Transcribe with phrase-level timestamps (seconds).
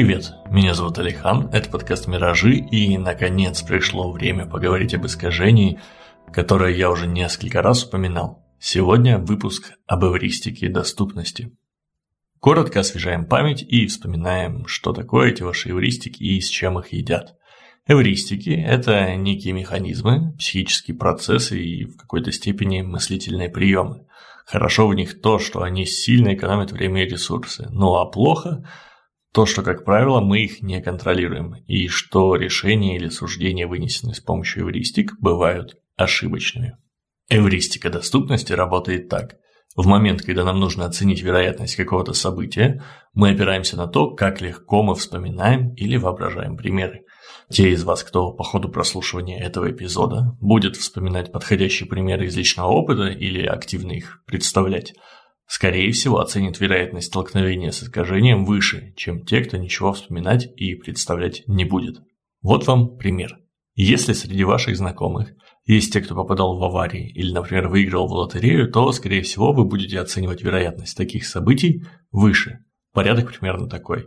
[0.00, 5.78] Привет, меня зовут Алихан, это подкаст «Миражи», и, наконец, пришло время поговорить об искажении,
[6.32, 8.42] которое я уже несколько раз упоминал.
[8.58, 11.54] Сегодня выпуск об эвристике доступности.
[12.38, 17.36] Коротко освежаем память и вспоминаем, что такое эти ваши эвристики и с чем их едят.
[17.86, 24.06] Эвристики– это некие механизмы, психические процессы и в какой-то степени мыслительные приемы.
[24.46, 28.66] Хорошо в них то, что они сильно экономят время и ресурсы, ну а плохо–
[29.32, 34.20] то, что, как правило, мы их не контролируем, и что решения или суждения, вынесенные с
[34.20, 36.76] помощью эвристик, бывают ошибочными.
[37.28, 39.36] Эвристика доступности работает так.
[39.76, 42.82] В момент, когда нам нужно оценить вероятность какого-то события,
[43.14, 47.04] мы опираемся на то, как легко мы вспоминаем или воображаем примеры.
[47.48, 52.68] Те из вас, кто по ходу прослушивания этого эпизода будет вспоминать подходящие примеры из личного
[52.68, 54.94] опыта или активно их представлять,
[55.50, 61.42] скорее всего, оценит вероятность столкновения с искажением выше, чем те, кто ничего вспоминать и представлять
[61.48, 61.98] не будет.
[62.40, 63.36] Вот вам пример.
[63.74, 65.32] Если среди ваших знакомых
[65.64, 69.64] есть те, кто попадал в аварии или, например, выиграл в лотерею, то, скорее всего, вы
[69.64, 72.60] будете оценивать вероятность таких событий выше.
[72.92, 74.06] Порядок примерно такой.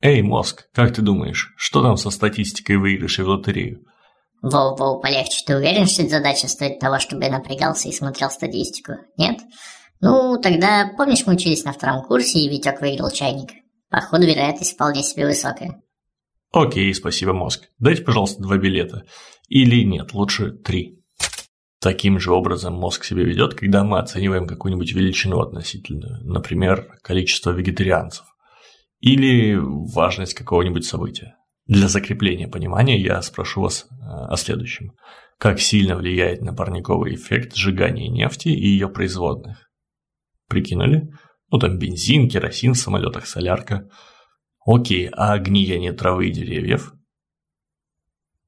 [0.00, 3.84] Эй, мозг, как ты думаешь, что там со статистикой выигрышей в лотерею?
[4.42, 5.44] Воу-воу, полегче.
[5.46, 8.94] Ты уверен, что эта задача стоит того, чтобы я напрягался и смотрел статистику?
[9.16, 9.38] Нет?
[10.00, 13.50] Ну, тогда, помнишь, мы учились на втором курсе, и Витек выиграл чайник?
[13.90, 15.82] Походу, вероятность вполне себе высокая.
[16.52, 17.68] Окей, спасибо, мозг.
[17.78, 19.04] Дайте, пожалуйста, два билета.
[19.48, 21.00] Или нет, лучше три.
[21.80, 28.26] Таким же образом мозг себя ведет, когда мы оцениваем какую-нибудь величину относительную, например, количество вегетарианцев,
[29.00, 31.36] или важность какого-нибудь события.
[31.66, 34.92] Для закрепления понимания я спрошу вас э, о следующем.
[35.38, 39.69] Как сильно влияет на парниковый эффект сжигание нефти и ее производных?
[40.50, 41.08] Прикинули?
[41.50, 43.88] Ну там бензин, керосин в самолетах, солярка.
[44.66, 46.92] Окей, а гниение травы и деревьев?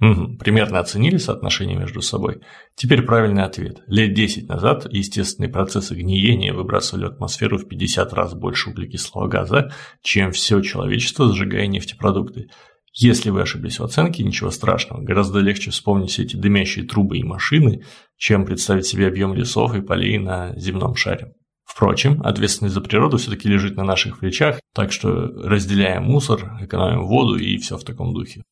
[0.00, 2.40] Угу, примерно оценили соотношение между собой.
[2.74, 3.82] Теперь правильный ответ.
[3.86, 9.72] Лет 10 назад естественные процессы гниения выбрасывали в атмосферу в 50 раз больше углекислого газа,
[10.02, 12.48] чем все человечество, сжигая нефтепродукты.
[12.92, 15.00] Если вы ошиблись в оценке, ничего страшного.
[15.00, 17.82] Гораздо легче вспомнить все эти дымящие трубы и машины,
[18.16, 21.32] чем представить себе объем лесов и полей на земном шаре.
[21.74, 27.36] Впрочем, ответственность за природу все-таки лежит на наших плечах, так что разделяем мусор, экономим воду
[27.36, 28.44] и все в таком духе.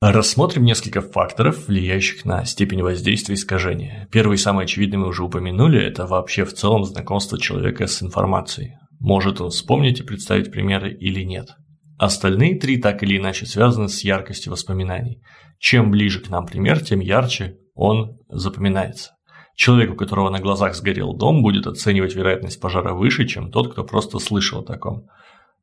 [0.00, 4.08] Рассмотрим несколько факторов, влияющих на степень воздействия искажения.
[4.10, 8.78] Первый самый очевидный мы уже упомянули, это вообще в целом знакомство человека с информацией.
[8.98, 11.50] Может он вспомнить и представить примеры или нет.
[11.98, 15.20] Остальные три так или иначе связаны с яркостью воспоминаний.
[15.58, 19.15] Чем ближе к нам пример, тем ярче он запоминается.
[19.56, 23.84] Человек, у которого на глазах сгорел дом, будет оценивать вероятность пожара выше, чем тот, кто
[23.84, 25.08] просто слышал о таком.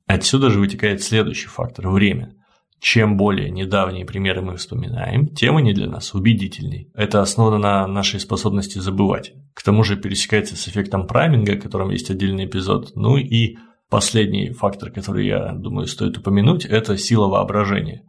[0.07, 2.35] Отсюда же вытекает следующий фактор– время.
[2.79, 6.89] Чем более недавние примеры мы вспоминаем, тем они для нас убедительней.
[6.95, 9.31] Это основано на нашей способности забывать.
[9.53, 12.93] К тому же пересекается с эффектом прайминга, о котором есть отдельный эпизод.
[12.95, 13.55] Ну и
[13.89, 18.03] последний фактор, который, я думаю, стоит упомянуть, это сила воображения.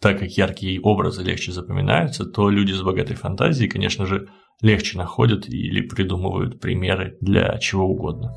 [0.00, 4.28] Так как яркие образы легче запоминаются, то люди с богатой фантазией, конечно же,
[4.62, 8.32] легче находят или придумывают примеры для чего угодно.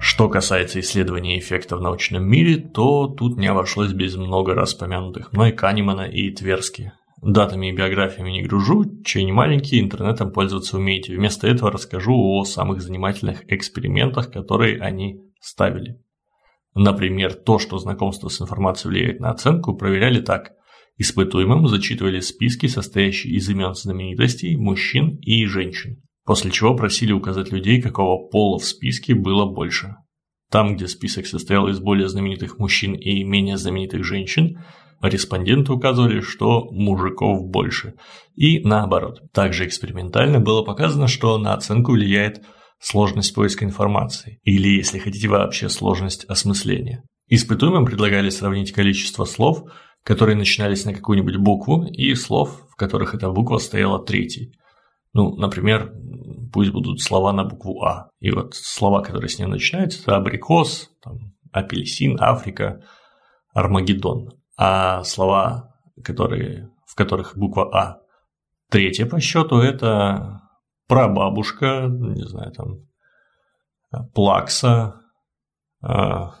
[0.00, 5.32] Что касается исследования эффекта в научном мире, то тут не обошлось без много раз помянутых
[5.32, 6.92] мной Канемана и Тверски.
[7.20, 11.14] Датами и биографиями не гружу, чей не маленький, интернетом пользоваться умеете.
[11.14, 16.00] Вместо этого расскажу о самых занимательных экспериментах, которые они ставили.
[16.74, 20.52] Например, то, что знакомство с информацией влияет на оценку, проверяли так.
[20.96, 27.80] Испытуемым зачитывали списки, состоящие из имен знаменитостей, мужчин и женщин, после чего просили указать людей,
[27.80, 29.94] какого пола в списке было больше.
[30.50, 34.58] Там, где список состоял из более знаменитых мужчин и менее знаменитых женщин,
[35.02, 37.94] респонденты указывали, что мужиков больше.
[38.34, 39.20] И наоборот.
[39.32, 42.42] Также экспериментально было показано, что на оценку влияет
[42.80, 47.02] сложность поиска информации, или, если хотите, вообще сложность осмысления.
[47.28, 49.64] Испытуемым предлагали сравнить количество слов,
[50.04, 54.52] которые начинались на какую-нибудь букву, и слов, в которых эта буква стояла третьей.
[55.12, 55.92] Ну, например,
[56.52, 58.10] пусть будут слова на букву А.
[58.20, 62.82] И вот слова, которые с ней начинаются, это абрикос, там, апельсин, Африка,
[63.52, 64.30] Армагеддон.
[64.56, 67.98] А слова, которые, в которых буква А
[68.70, 70.40] третья по счету, это
[70.88, 75.00] прабабушка, не знаю, там, плакса.
[75.80, 76.34] А,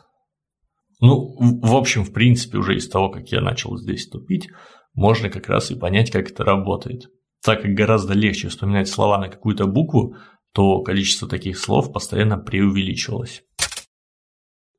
[1.00, 4.48] ну, в общем, в принципе, уже из того, как я начал здесь тупить,
[4.94, 7.08] можно как раз и понять, как это работает.
[7.44, 10.16] Так как гораздо легче вспоминать слова на какую-то букву,
[10.52, 13.42] то количество таких слов постоянно преувеличивалось.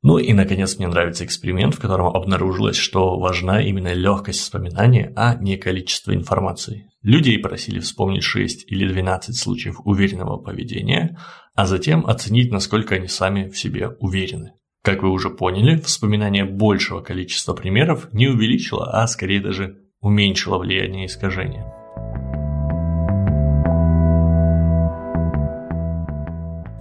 [0.02, 5.36] Ну и, наконец, мне нравится эксперимент, в котором обнаружилось, что важна именно легкость вспоминания, а
[5.36, 6.90] не количество информации.
[7.02, 11.18] Людей просили вспомнить 6 или 12 случаев уверенного поведения,
[11.54, 14.54] а затем оценить, насколько они сами в себе уверены.
[14.84, 21.08] Как вы уже поняли, вспоминание большего количества примеров не увеличило, а скорее даже уменьшило влияние
[21.08, 21.79] искажения.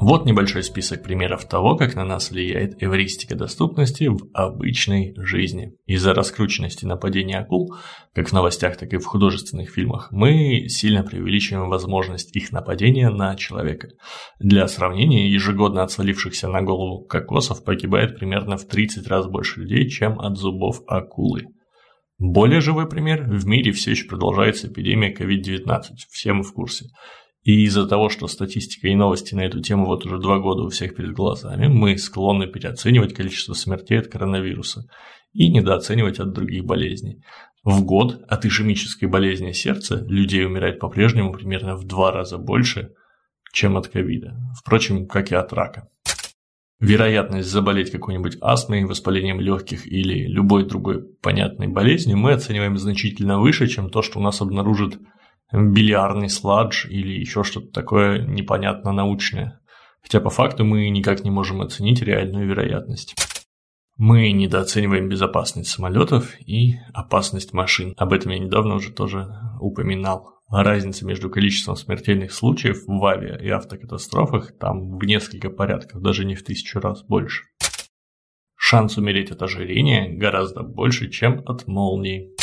[0.01, 5.73] Вот небольшой список примеров того, как на нас влияет эвристика доступности в обычной жизни.
[5.87, 7.75] Из-за раскрученности нападения акул,
[8.15, 13.35] как в новостях, так и в художественных фильмах, мы сильно преувеличиваем возможность их нападения на
[13.35, 13.89] человека.
[14.39, 19.89] Для сравнения, ежегодно от свалившихся на голову кокосов погибает примерно в 30 раз больше людей,
[19.89, 21.47] чем от зубов акулы.
[22.19, 26.87] Более живой пример– в мире все еще продолжается эпидемия COVID-19, все мы в курсе.
[27.49, 30.69] И из-за того, что статистика и новости на эту тему вот уже два года у
[30.69, 34.85] всех перед глазами, мы склонны переоценивать количество смертей от коронавируса
[35.33, 37.23] и недооценивать от других болезней.
[37.65, 42.91] В год от ишемической болезни сердца людей умирает по-прежнему примерно в два раза больше,
[43.51, 44.37] чем от ковида.
[44.61, 45.89] Впрочем, как и от рака.
[46.81, 53.69] Вероятность заболеть какой-нибудь астмой, воспалением легких или любой другой понятной болезнью мы оцениваем значительно выше,
[53.69, 54.99] чем то, что у нас обнаружат
[55.53, 59.61] бильярдный сладж или еще что-то такое непонятно научное.
[60.03, 63.15] Хотя по факту мы никак не можем оценить реальную вероятность.
[63.97, 67.95] Мы недооцениваем безопасность самолетов и опасность машин.
[67.97, 69.27] Об этом я недавно уже тоже
[69.61, 70.35] упоминал.
[70.51, 76.37] разница между количеством смертельных случаев в авиа и автокатастрофах там в несколько порядков, даже не
[76.37, 77.43] в тысячу раз больше.
[78.55, 82.38] Шанс умереть от ожирения гораздо больше, чем от молнии.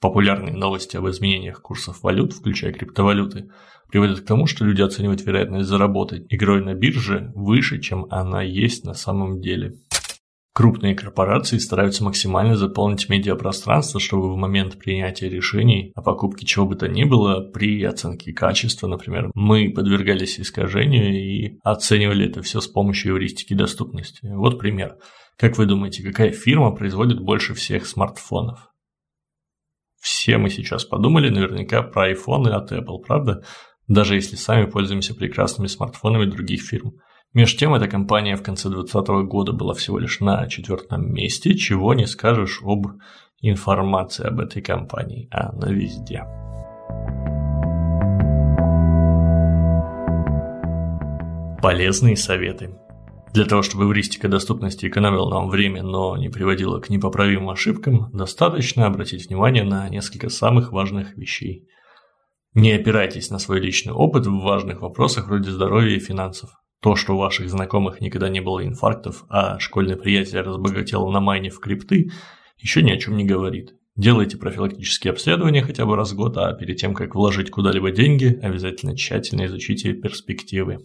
[0.00, 3.50] Популярные новости об изменениях курсов валют, включая криптовалюты,
[3.90, 8.84] приводят к тому, что люди оценивают вероятность заработать игрой на бирже выше, чем она есть
[8.84, 9.74] на самом деле.
[10.52, 16.74] Крупные корпорации стараются максимально заполнить медиапространство, чтобы в момент принятия решений о покупке чего бы
[16.74, 22.66] то ни было, при оценке качества, например, мы подвергались искажению и оценивали это все с
[22.66, 24.20] помощью эвристики доступности.
[24.24, 24.96] Вот пример.
[25.36, 28.69] Как вы думаете, какая фирма производит больше всех смартфонов?
[30.00, 33.44] Все мы сейчас подумали наверняка про айфоны от Apple, правда?
[33.86, 36.94] Даже если сами пользуемся прекрасными смартфонами других фирм.
[37.34, 41.94] Между тем, эта компания в конце 2020 года была всего лишь на четвертом месте, чего
[41.94, 42.86] не скажешь об
[43.40, 46.24] информации об этой компании, а она везде.
[51.62, 52.74] Полезные советы.
[53.32, 58.86] Для того, чтобы эвристика доступности экономила нам время, но не приводила к непоправимым ошибкам, достаточно
[58.86, 61.68] обратить внимание на несколько самых важных вещей.
[62.54, 66.50] Не опирайтесь на свой личный опыт в важных вопросах вроде здоровья и финансов.
[66.82, 71.50] То, что у ваших знакомых никогда не было инфарктов, а школьный приятель разбогател на майне
[71.50, 72.10] в крипты,
[72.58, 73.74] еще ни о чем не говорит.
[73.94, 78.38] Делайте профилактические обследования хотя бы раз в год, а перед тем, как вложить куда-либо деньги,
[78.42, 80.80] обязательно тщательно изучите перспективы.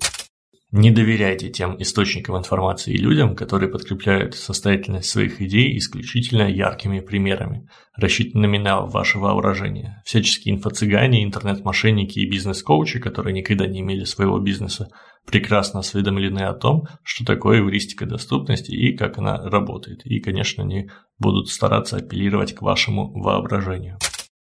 [0.77, 7.69] Не доверяйте тем источникам информации и людям, которые подкрепляют состоятельность своих идей исключительно яркими примерами,
[7.95, 10.01] рассчитанными на ваше вооружение.
[10.03, 14.89] Всяческие инфо-цыгане, интернет-мошенники и бизнес-коучи, которые никогда не имели своего бизнеса,
[15.25, 20.91] прекрасно осведомлены о том, что такое эвристика доступности и как она работает, и, конечно, не
[21.17, 23.97] будут стараться апеллировать к вашему воображению.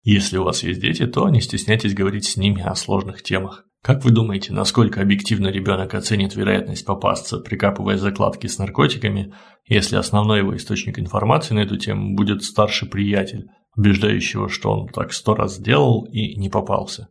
[0.03, 3.65] Если у вас есть дети, то не стесняйтесь говорить с ними о сложных темах.
[3.84, 9.34] Как вы думаете, насколько объективно ребенок оценит вероятность попасться, прикапывая закладки с наркотиками,
[9.66, 15.14] если основной его источник информации на эту тему будет старший приятель, убеждающего, что он так
[15.14, 17.08] сто раз сделал и не попался?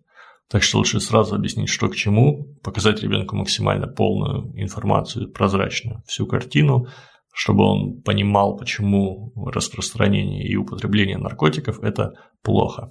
[0.49, 6.27] Так что лучше сразу объяснить, что к чему, показать ребенку максимально полную информацию, прозрачную, всю
[6.27, 6.87] картину,
[7.33, 12.12] чтобы он понимал, почему распространение и употребление наркотиков– это
[12.43, 12.91] плохо.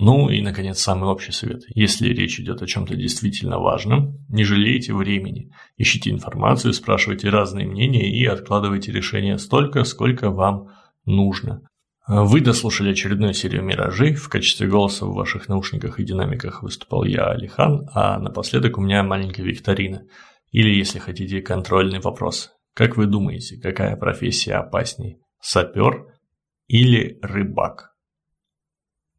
[0.00, 1.64] Ну и, наконец, самый общий совет.
[1.74, 5.52] Если речь идет о чем-то действительно важном, не жалейте времени.
[5.76, 10.68] Ищите информацию, спрашивайте разные мнения и откладывайте решение столько, сколько вам
[11.04, 11.68] нужно.
[12.08, 14.14] Вы дослушали очередную серию «Миражей».
[14.14, 19.02] В качестве голоса в ваших наушниках и динамиках выступал я, Алихан, а напоследок у меня
[19.02, 20.04] маленькая викторина.
[20.50, 22.52] Или, если хотите, контрольный вопрос.
[22.72, 25.18] Как вы думаете, какая профессия опасней?
[25.42, 26.06] Сапер
[26.68, 27.89] или рыбак?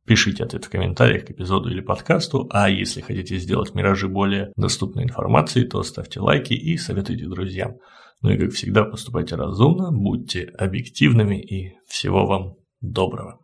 [0.05, 5.03] Пишите ответ в комментариях к эпизоду или подкасту, а если хотите сделать миражи более доступной
[5.03, 7.75] информацией, то ставьте лайки и советуйте друзьям.
[8.22, 13.39] Ну и как всегда поступайте разумно, будьте объективными и всего вам доброго.